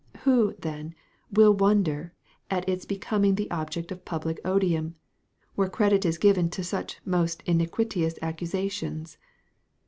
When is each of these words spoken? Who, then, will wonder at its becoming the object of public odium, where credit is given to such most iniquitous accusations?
Who, 0.21 0.55
then, 0.59 0.95
will 1.31 1.53
wonder 1.53 2.11
at 2.49 2.67
its 2.67 2.85
becoming 2.85 3.35
the 3.35 3.51
object 3.51 3.91
of 3.91 4.03
public 4.03 4.39
odium, 4.43 4.95
where 5.53 5.69
credit 5.69 6.05
is 6.05 6.17
given 6.17 6.49
to 6.57 6.63
such 6.63 6.99
most 7.05 7.43
iniquitous 7.45 8.17
accusations? 8.19 9.19